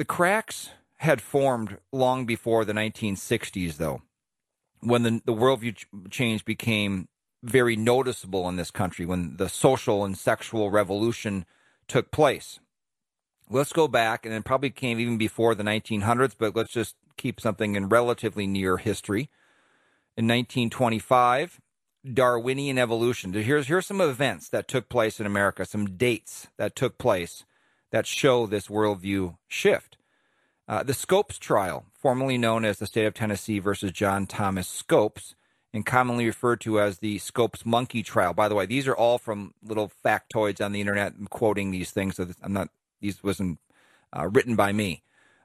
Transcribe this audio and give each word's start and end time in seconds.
The 0.00 0.06
cracks 0.06 0.70
had 1.00 1.20
formed 1.20 1.76
long 1.92 2.24
before 2.24 2.64
the 2.64 2.72
1960s, 2.72 3.76
though, 3.76 4.00
when 4.80 5.02
the, 5.02 5.20
the 5.26 5.34
worldview 5.34 5.76
ch- 5.76 5.86
change 6.08 6.46
became 6.46 7.08
very 7.42 7.76
noticeable 7.76 8.48
in 8.48 8.56
this 8.56 8.70
country, 8.70 9.04
when 9.04 9.36
the 9.36 9.50
social 9.50 10.02
and 10.06 10.16
sexual 10.16 10.70
revolution 10.70 11.44
took 11.86 12.10
place. 12.10 12.60
Let's 13.50 13.74
go 13.74 13.88
back, 13.88 14.24
and 14.24 14.34
it 14.34 14.42
probably 14.42 14.70
came 14.70 14.98
even 14.98 15.18
before 15.18 15.54
the 15.54 15.64
1900s, 15.64 16.34
but 16.38 16.56
let's 16.56 16.72
just 16.72 16.96
keep 17.18 17.38
something 17.38 17.76
in 17.76 17.90
relatively 17.90 18.46
near 18.46 18.78
history. 18.78 19.28
In 20.16 20.26
1925, 20.26 21.60
Darwinian 22.10 22.78
evolution. 22.78 23.34
Here's 23.34 23.66
here's 23.66 23.84
some 23.84 24.00
events 24.00 24.48
that 24.48 24.66
took 24.66 24.88
place 24.88 25.20
in 25.20 25.26
America, 25.26 25.66
some 25.66 25.98
dates 25.98 26.48
that 26.56 26.74
took 26.74 26.96
place 26.96 27.44
that 27.90 28.06
show 28.06 28.46
this 28.46 28.68
worldview 28.68 29.36
shift. 29.48 29.96
Uh, 30.68 30.82
the 30.82 30.94
Scopes 30.94 31.38
trial, 31.38 31.86
formerly 31.92 32.38
known 32.38 32.64
as 32.64 32.78
the 32.78 32.86
state 32.86 33.06
of 33.06 33.14
Tennessee 33.14 33.58
versus 33.58 33.90
John 33.90 34.26
Thomas 34.26 34.68
Scopes, 34.68 35.34
and 35.72 35.86
commonly 35.86 36.26
referred 36.26 36.60
to 36.62 36.80
as 36.80 36.98
the 36.98 37.18
Scopes 37.18 37.64
monkey 37.64 38.02
trial. 38.02 38.34
By 38.34 38.48
the 38.48 38.54
way, 38.54 38.66
these 38.66 38.86
are 38.86 38.96
all 38.96 39.18
from 39.18 39.54
little 39.62 39.90
factoids 40.04 40.64
on 40.64 40.72
the 40.72 40.80
internet. 40.80 41.14
I'm 41.18 41.26
quoting 41.26 41.70
these 41.70 41.90
things, 41.90 42.16
so 42.16 42.28
I'm 42.42 42.52
not. 42.52 42.68
These 43.00 43.22
wasn't 43.22 43.58
uh, 44.16 44.28
written 44.28 44.56
by 44.56 44.72
me. 44.72 45.02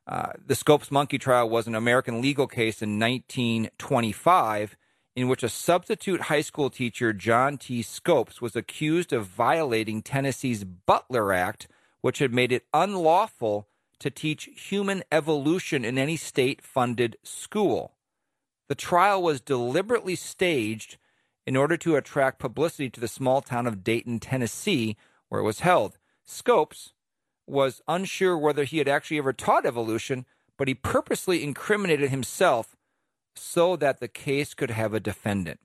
Uh, 0.07 0.33
the 0.45 0.55
Scopes 0.55 0.91
monkey 0.91 1.17
trial 1.17 1.49
was 1.49 1.67
an 1.67 1.75
American 1.75 2.21
legal 2.21 2.47
case 2.47 2.81
in 2.81 2.99
1925 2.99 4.77
in 5.15 5.27
which 5.27 5.43
a 5.43 5.49
substitute 5.49 6.21
high 6.21 6.41
school 6.41 6.69
teacher, 6.69 7.13
John 7.13 7.57
T. 7.57 7.81
Scopes, 7.81 8.41
was 8.41 8.55
accused 8.55 9.13
of 9.13 9.25
violating 9.25 10.01
Tennessee's 10.01 10.63
Butler 10.63 11.31
Act, 11.31 11.67
which 12.05 12.19
had 12.19 12.31
made 12.31 12.51
it 12.51 12.67
unlawful 12.71 13.67
to 13.97 14.11
teach 14.11 14.47
human 14.55 15.01
evolution 15.11 15.83
in 15.83 15.97
any 15.97 16.15
state 16.15 16.61
funded 16.61 17.17
school. 17.23 17.95
The 18.69 18.75
trial 18.75 19.23
was 19.23 19.41
deliberately 19.41 20.13
staged 20.15 20.99
in 21.47 21.55
order 21.55 21.77
to 21.77 21.95
attract 21.95 22.37
publicity 22.37 22.91
to 22.91 22.99
the 22.99 23.07
small 23.07 23.41
town 23.41 23.65
of 23.65 23.83
Dayton, 23.83 24.19
Tennessee, 24.19 24.97
where 25.29 25.41
it 25.41 25.45
was 25.45 25.61
held. 25.61 25.97
Scopes 26.23 26.93
was 27.47 27.81
unsure 27.87 28.37
whether 28.37 28.65
he 28.65 28.77
had 28.77 28.87
actually 28.87 29.17
ever 29.17 29.33
taught 29.33 29.65
evolution, 29.65 30.27
but 30.59 30.67
he 30.67 30.75
purposely 30.75 31.43
incriminated 31.43 32.11
himself 32.11 32.75
so 33.35 33.75
that 33.77 33.99
the 33.99 34.07
case 34.07 34.53
could 34.53 34.69
have 34.69 34.93
a 34.93 34.99
defendant. 34.99 35.59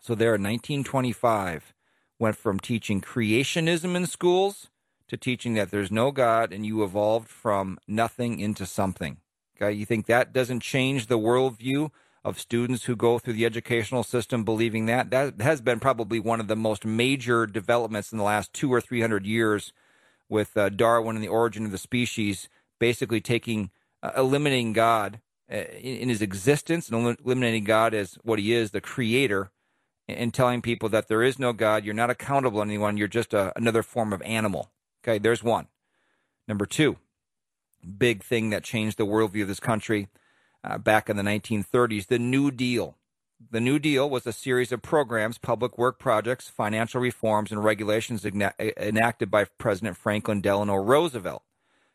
So 0.00 0.16
there 0.16 0.34
in 0.34 0.42
1925 0.42 1.72
went 2.18 2.36
from 2.36 2.58
teaching 2.58 3.00
creationism 3.00 3.94
in 3.94 4.06
schools 4.06 4.68
to 5.12 5.18
teaching 5.18 5.52
that 5.52 5.70
there's 5.70 5.90
no 5.92 6.10
God 6.10 6.54
and 6.54 6.64
you 6.64 6.82
evolved 6.82 7.28
from 7.28 7.78
nothing 7.86 8.40
into 8.40 8.64
something. 8.64 9.18
Okay, 9.54 9.70
you 9.70 9.84
think 9.84 10.06
that 10.06 10.32
doesn't 10.32 10.60
change 10.60 11.06
the 11.06 11.18
worldview 11.18 11.90
of 12.24 12.40
students 12.40 12.84
who 12.84 12.96
go 12.96 13.18
through 13.18 13.34
the 13.34 13.44
educational 13.44 14.04
system 14.04 14.42
believing 14.42 14.86
that? 14.86 15.10
That 15.10 15.38
has 15.42 15.60
been 15.60 15.80
probably 15.80 16.18
one 16.18 16.40
of 16.40 16.48
the 16.48 16.56
most 16.56 16.86
major 16.86 17.46
developments 17.46 18.10
in 18.10 18.16
the 18.16 18.24
last 18.24 18.54
two 18.54 18.72
or 18.72 18.80
three 18.80 19.02
hundred 19.02 19.26
years 19.26 19.74
with 20.30 20.56
uh, 20.56 20.70
Darwin 20.70 21.16
and 21.16 21.22
the 21.22 21.28
origin 21.28 21.66
of 21.66 21.72
the 21.72 21.78
species, 21.78 22.48
basically 22.80 23.20
taking, 23.20 23.70
uh, 24.02 24.12
eliminating 24.16 24.72
God 24.72 25.20
uh, 25.52 25.56
in, 25.56 25.96
in, 25.98 26.08
his 26.08 26.22
existence 26.22 26.88
and 26.88 27.18
eliminating 27.22 27.64
God 27.64 27.92
as 27.92 28.14
what 28.22 28.38
he 28.38 28.54
is, 28.54 28.70
the 28.70 28.80
creator, 28.80 29.50
and 30.08 30.32
telling 30.32 30.62
people 30.62 30.88
that 30.88 31.08
there 31.08 31.22
is 31.22 31.38
no 31.38 31.52
God, 31.52 31.84
you're 31.84 31.92
not 31.92 32.08
accountable 32.08 32.60
to 32.60 32.66
anyone, 32.66 32.96
you're 32.96 33.08
just 33.08 33.34
a, 33.34 33.52
another 33.56 33.82
form 33.82 34.14
of 34.14 34.22
animal. 34.22 34.70
Okay, 35.04 35.18
there's 35.18 35.42
one. 35.42 35.66
Number 36.46 36.66
two, 36.66 36.96
big 37.98 38.22
thing 38.22 38.50
that 38.50 38.64
changed 38.64 38.98
the 38.98 39.06
worldview 39.06 39.42
of 39.42 39.48
this 39.48 39.60
country 39.60 40.08
uh, 40.64 40.78
back 40.78 41.10
in 41.10 41.16
the 41.16 41.22
1930s, 41.22 42.06
the 42.06 42.18
New 42.18 42.50
Deal. 42.50 42.96
The 43.50 43.60
New 43.60 43.80
Deal 43.80 44.08
was 44.08 44.26
a 44.26 44.32
series 44.32 44.70
of 44.70 44.82
programs, 44.82 45.38
public 45.38 45.76
work 45.76 45.98
projects, 45.98 46.48
financial 46.48 47.00
reforms, 47.00 47.50
and 47.50 47.64
regulations 47.64 48.24
enacted 48.24 49.30
by 49.30 49.44
President 49.58 49.96
Franklin 49.96 50.40
Delano 50.40 50.76
Roosevelt 50.76 51.42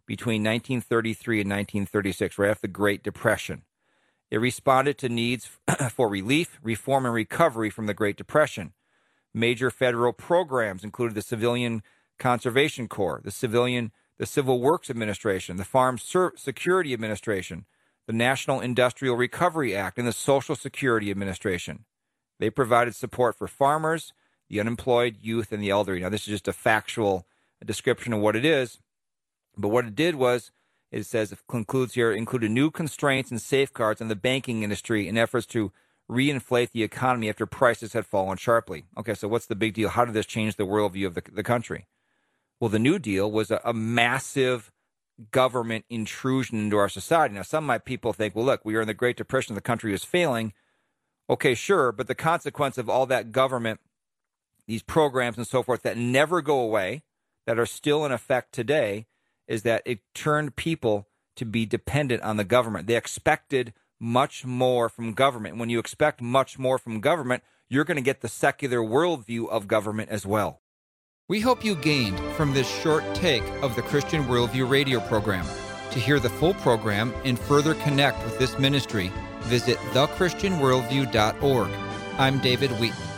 between 0.06 0.41
1933 0.41 1.41
and 1.41 1.50
1936, 1.50 2.38
right 2.38 2.50
after 2.50 2.62
the 2.62 2.68
Great 2.68 3.03
Depression. 3.03 3.63
It 4.29 4.38
responded 4.38 4.97
to 4.97 5.09
needs 5.09 5.50
for 5.91 6.09
relief, 6.09 6.59
reform, 6.62 7.06
and 7.06 7.13
recovery 7.13 7.69
from 7.69 7.85
the 7.85 7.94
Great 7.94 8.18
Depression. 8.18 8.74
Major 9.34 9.69
federal 9.69 10.12
programs 10.12 10.84
included 10.84 11.16
the 11.16 11.22
Civilian 11.22 11.81
Conservation 12.19 12.88
Corps, 12.88 13.22
the 13.23 13.31
Civilian, 13.31 13.91
the 14.17 14.25
Civil 14.25 14.59
Works 14.59 14.89
Administration, 14.89 15.57
the 15.57 15.63
Farm 15.63 15.97
Security 15.97 16.94
Administration, 16.94 17.66
the 18.07 18.13
National 18.13 18.59
Industrial 18.59 19.16
Recovery 19.16 19.75
Act, 19.75 19.97
and 19.97 20.07
the 20.07 20.13
Social 20.13 20.56
Security 20.56 21.11
Administration. 21.11 21.85
They 22.39 22.50
provided 22.50 22.95
support 22.95 23.38
for 23.38 23.47
farmers, 23.47 24.13
the 24.50 24.59
unemployed, 24.59 25.17
youth, 25.22 25.51
and 25.51 25.61
the 25.61 25.69
elderly. 25.69 26.00
Now, 26.01 26.09
this 26.09 26.22
is 26.22 26.27
just 26.27 26.47
a 26.47 26.53
factual 26.53 27.27
description 27.66 28.13
of 28.13 28.22
what 28.22 28.35
it 28.35 28.45
is, 28.45 28.79
but 29.57 29.69
what 29.69 29.85
it 29.85 29.95
did 29.95 30.16
was 30.16 30.51
it 30.91 31.06
says 31.06 31.31
it 31.31 31.39
concludes 31.47 31.95
here 31.95 32.11
included 32.11 32.51
new 32.51 32.72
constraints 32.72 33.29
and 33.29 33.41
safeguards 33.41 34.01
on 34.01 34.07
the 34.07 34.16
banking 34.16 34.63
industry 34.63 35.07
in 35.07 35.17
efforts 35.17 35.45
to 35.47 35.72
reinflate 36.09 36.72
the 36.72 36.83
economy 36.83 37.27
after 37.27 37.45
prices 37.45 37.94
had 37.94 38.06
fallen 38.06 38.38
sharply. 38.38 38.85
Okay, 38.97 39.13
so 39.13 39.27
what's 39.27 39.47
the 39.47 39.56
big 39.56 39.73
deal? 39.73 39.89
How 39.89 40.06
did 40.06 40.13
this 40.13 40.25
change 40.25 40.56
the 40.56 40.66
worldview 40.66 41.07
of 41.07 41.16
the, 41.16 41.23
the 41.33 41.44
country? 41.44 41.88
Well, 42.59 42.69
the 42.69 42.79
New 42.79 43.00
Deal 43.00 43.31
was 43.31 43.51
a, 43.51 43.62
a 43.63 43.73
massive 43.73 44.72
government 45.31 45.85
intrusion 45.90 46.59
into 46.59 46.78
our 46.78 46.90
society. 46.90 47.35
Now, 47.35 47.41
some 47.41 47.66
my 47.66 47.78
people 47.78 48.13
think, 48.13 48.35
well, 48.35 48.45
look, 48.45 48.63
we 48.63 48.75
are 48.75 48.81
in 48.81 48.88
the 48.88 48.94
Great 48.94 49.18
Depression, 49.18 49.56
the 49.56 49.62
country 49.62 49.94
is 49.94 50.03
failing. 50.03 50.53
Okay, 51.29 51.56
sure, 51.56 51.91
but 51.91 52.07
the 52.07 52.16
consequence 52.16 52.78
of 52.78 52.90
all 52.90 53.06
that 53.07 53.31
government, 53.31 53.79
these 54.68 54.84
programs 54.84 55.38
and 55.38 55.47
so 55.47 55.62
forth 55.62 55.81
that 55.84 55.97
never 55.97 56.41
go 56.41 56.59
away, 56.59 57.03
that 57.45 57.59
are 57.59 57.66
still 57.66 58.06
in 58.06 58.12
effect 58.12 58.53
today, 58.53 59.07
is 59.47 59.63
that 59.63 59.81
it 59.85 60.00
turned 60.13 60.56
people 60.56 61.07
to 61.35 61.45
be 61.45 61.66
dependent 61.66 62.22
on 62.24 62.38
the 62.38 62.44
government. 62.44 62.88
They 62.88 62.95
expected 62.95 63.74
much 64.00 64.45
more 64.45 64.89
from 64.89 65.13
government. 65.13 65.57
When 65.57 65.69
you 65.69 65.79
expect 65.79 66.22
much 66.22 66.59
more 66.59 66.78
from 66.78 67.01
government, 67.01 67.44
you're 67.69 67.85
going 67.85 67.97
to 67.97 68.01
get 68.01 68.22
the 68.22 68.28
secular 68.28 68.79
worldview 68.79 69.50
of 69.50 69.68
government 69.68 70.09
as 70.09 70.25
well. 70.25 70.62
We 71.29 71.41
hope 71.41 71.65
you 71.65 71.75
gained 71.75 72.17
from 72.38 72.53
this 72.53 72.69
short 72.81 73.03
take 73.13 73.43
of 73.61 73.75
the 73.75 73.81
Christian 73.81 74.23
Worldview 74.23 74.69
radio 74.69 75.01
program. 75.01 75.45
To 75.91 75.99
hear 75.99 76.21
the 76.21 76.29
full 76.29 76.53
program 76.53 77.13
and 77.25 77.38
further 77.38 77.73
connect 77.73 78.23
with 78.23 78.39
this 78.39 78.57
ministry, 78.57 79.11
visit 79.41 79.77
thechristianworldview.org. 79.91 81.69
I'm 82.17 82.39
David 82.39 82.71
Wheaton. 82.79 83.16